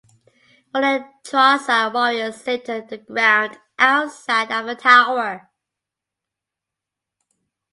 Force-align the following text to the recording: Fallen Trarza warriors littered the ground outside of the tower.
Fallen 0.73 1.05
Trarza 1.21 1.93
warriors 1.93 2.47
littered 2.47 2.89
the 2.89 2.97
ground 2.97 3.59
outside 3.77 4.51
of 4.51 4.65
the 4.65 4.73
tower. 4.73 5.51